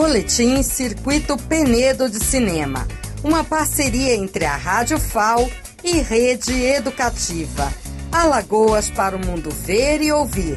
Boletim 0.00 0.62
Circuito 0.62 1.36
Penedo 1.36 2.08
de 2.08 2.24
Cinema, 2.24 2.88
uma 3.22 3.44
parceria 3.44 4.14
entre 4.14 4.46
a 4.46 4.56
Rádio 4.56 4.98
FAO 4.98 5.46
e 5.84 6.00
Rede 6.00 6.64
Educativa. 6.64 7.70
Alagoas 8.10 8.88
para 8.88 9.14
o 9.14 9.18
mundo 9.20 9.50
ver 9.50 10.00
e 10.00 10.10
ouvir. 10.10 10.56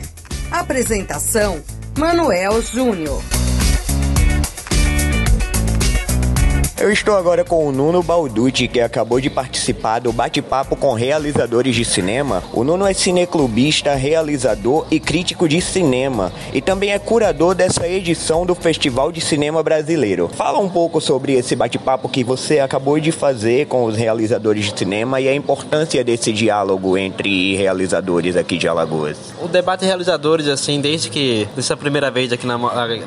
Apresentação: 0.50 1.62
Manuel 2.00 2.62
Júnior. 2.62 3.22
Eu 6.84 6.92
estou 6.92 7.16
agora 7.16 7.46
com 7.46 7.66
o 7.66 7.72
Nuno 7.72 8.04
Balducci, 8.04 8.68
que 8.68 8.82
acabou 8.82 9.22
de 9.22 9.30
participar 9.30 10.00
do 10.00 10.12
bate-papo 10.12 10.76
com 10.76 10.94
realizadores 10.94 11.74
de 11.74 11.86
cinema. 11.86 12.44
O 12.52 12.62
Nuno 12.62 12.86
é 12.86 12.94
cineclubista, 12.94 13.96
realizador 13.96 14.86
e 14.92 15.00
crítico 15.00 15.48
de 15.48 15.62
cinema, 15.62 16.30
e 16.52 16.60
também 16.60 16.92
é 16.92 17.00
curador 17.00 17.56
dessa 17.56 17.88
edição 17.88 18.46
do 18.46 18.54
Festival 18.54 19.14
de 19.14 19.22
Cinema 19.22 19.64
Brasileiro. 19.64 20.30
Fala 20.36 20.60
um 20.60 20.68
pouco 20.68 21.00
sobre 21.00 21.36
esse 21.36 21.56
bate-papo 21.56 22.10
que 22.10 22.22
você 22.22 22.60
acabou 22.60 23.00
de 23.00 23.14
fazer 23.14 23.68
com 23.68 23.86
os 23.86 23.96
realizadores 23.96 24.66
de 24.66 24.78
cinema 24.78 25.22
e 25.22 25.30
a 25.30 25.34
importância 25.34 26.04
desse 26.04 26.34
diálogo 26.34 26.98
entre 26.98 27.56
realizadores 27.56 28.36
aqui 28.36 28.58
de 28.58 28.68
Alagoas. 28.68 29.34
O 29.42 29.48
debate 29.48 29.86
realizadores, 29.86 30.50
assim, 30.50 30.82
desde 30.82 31.10
que 31.10 31.48
dessa 31.56 31.78
primeira 31.78 32.12
vez 32.12 32.34
aqui 32.34 32.46
na, 32.46 32.58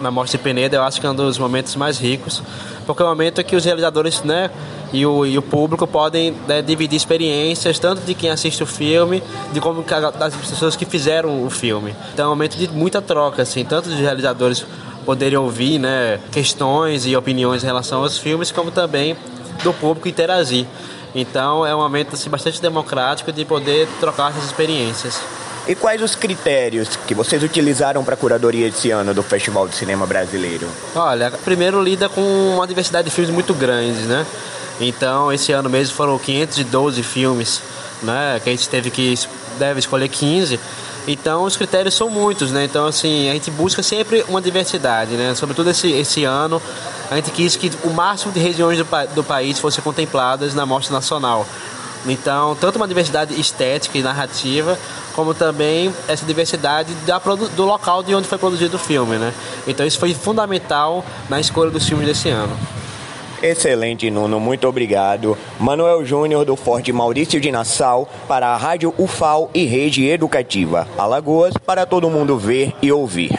na 0.00 0.10
Morte 0.10 0.30
de 0.30 0.38
Peneda, 0.38 0.76
eu 0.76 0.82
acho 0.82 0.98
que 0.98 1.06
é 1.06 1.10
um 1.10 1.14
dos 1.14 1.36
momentos 1.36 1.76
mais 1.76 1.98
ricos 1.98 2.42
porque 2.86 3.02
é 3.02 3.04
o 3.04 3.08
momento 3.08 3.42
que 3.42 3.56
os 3.56 3.65
realizadores 3.66 4.22
né, 4.22 4.50
e, 4.92 5.04
o, 5.04 5.26
e 5.26 5.36
o 5.36 5.42
público 5.42 5.86
podem 5.86 6.34
né, 6.48 6.62
dividir 6.62 6.96
experiências, 6.96 7.78
tanto 7.78 8.00
de 8.02 8.14
quem 8.14 8.30
assiste 8.30 8.62
o 8.62 8.66
filme, 8.66 9.22
de 9.52 9.60
como 9.60 9.84
das 10.18 10.34
pessoas 10.34 10.74
que 10.74 10.84
fizeram 10.84 11.44
o 11.44 11.50
filme. 11.50 11.94
Então 12.14 12.24
é 12.24 12.28
um 12.28 12.30
momento 12.30 12.56
de 12.56 12.68
muita 12.68 13.02
troca, 13.02 13.42
assim, 13.42 13.64
tanto 13.64 13.88
dos 13.88 13.98
realizadores 13.98 14.64
poderem 15.04 15.38
ouvir 15.38 15.78
né, 15.78 16.18
questões 16.32 17.06
e 17.06 17.14
opiniões 17.14 17.62
em 17.62 17.66
relação 17.66 18.02
aos 18.02 18.18
filmes, 18.18 18.50
como 18.50 18.70
também 18.70 19.16
do 19.62 19.72
público 19.72 20.08
interagir. 20.08 20.66
Então 21.14 21.64
é 21.64 21.74
um 21.74 21.78
momento 21.78 22.14
assim, 22.14 22.28
bastante 22.28 22.60
democrático 22.60 23.32
de 23.32 23.44
poder 23.44 23.88
trocar 24.00 24.30
essas 24.30 24.44
experiências. 24.44 25.20
E 25.68 25.74
quais 25.74 26.00
os 26.00 26.14
critérios 26.14 26.96
que 27.08 27.14
vocês 27.14 27.42
utilizaram 27.42 28.04
para 28.04 28.14
a 28.14 28.16
curadoria 28.16 28.68
esse 28.68 28.92
ano 28.92 29.12
do 29.12 29.22
Festival 29.22 29.66
de 29.66 29.74
Cinema 29.74 30.06
Brasileiro? 30.06 30.68
Olha, 30.94 31.30
primeiro 31.44 31.82
lida 31.82 32.08
com 32.08 32.20
uma 32.54 32.66
diversidade 32.68 33.08
de 33.08 33.14
filmes 33.14 33.34
muito 33.34 33.52
grande, 33.52 34.02
né? 34.02 34.24
Então, 34.80 35.32
esse 35.32 35.50
ano 35.50 35.68
mesmo 35.68 35.96
foram 35.96 36.16
512 36.18 37.02
filmes, 37.02 37.60
né? 38.00 38.40
Que 38.44 38.50
a 38.50 38.52
gente 38.52 38.68
teve 38.68 38.90
que 38.90 39.18
deve 39.58 39.80
escolher 39.80 40.08
15. 40.08 40.60
Então, 41.08 41.42
os 41.42 41.56
critérios 41.56 41.94
são 41.94 42.08
muitos, 42.08 42.52
né? 42.52 42.64
Então, 42.64 42.86
assim, 42.86 43.28
a 43.28 43.32
gente 43.32 43.50
busca 43.50 43.82
sempre 43.82 44.24
uma 44.28 44.40
diversidade, 44.40 45.16
né? 45.16 45.34
Sobretudo 45.34 45.70
esse, 45.70 45.90
esse 45.90 46.22
ano, 46.22 46.62
a 47.10 47.16
gente 47.16 47.32
quis 47.32 47.56
que 47.56 47.72
o 47.82 47.90
máximo 47.90 48.32
de 48.32 48.38
regiões 48.38 48.78
do, 48.78 48.86
do 49.14 49.24
país 49.24 49.58
fossem 49.58 49.82
contempladas 49.82 50.54
na 50.54 50.64
Mostra 50.64 50.94
Nacional. 50.94 51.44
Então, 52.04 52.56
tanto 52.60 52.76
uma 52.76 52.86
diversidade 52.86 53.38
estética 53.38 53.98
e 53.98 54.02
narrativa, 54.02 54.78
como 55.16 55.32
também 55.32 55.92
essa 56.06 56.26
diversidade 56.26 56.92
da, 57.06 57.18
do 57.18 57.64
local 57.64 58.02
de 58.02 58.14
onde 58.14 58.28
foi 58.28 58.36
produzido 58.36 58.76
o 58.76 58.78
filme, 58.78 59.16
né? 59.16 59.32
Então, 59.66 59.86
isso 59.86 59.98
foi 59.98 60.12
fundamental 60.12 61.02
na 61.28 61.40
escolha 61.40 61.70
dos 61.70 61.88
filmes 61.88 62.06
desse 62.06 62.28
ano. 62.28 62.54
Excelente, 63.42 64.10
Nuno, 64.10 64.38
muito 64.38 64.68
obrigado. 64.68 65.36
Manuel 65.58 66.04
Júnior 66.04 66.44
do 66.44 66.56
Forte 66.56 66.92
Maurício 66.92 67.40
de 67.40 67.50
Nassau 67.50 68.08
para 68.28 68.48
a 68.48 68.56
Rádio 68.56 68.94
UFAL 68.98 69.50
e 69.54 69.64
Rede 69.64 70.06
Educativa. 70.06 70.86
Alagoas 70.96 71.54
para 71.64 71.86
todo 71.86 72.10
mundo 72.10 72.38
ver 72.38 72.72
e 72.82 72.92
ouvir. 72.92 73.38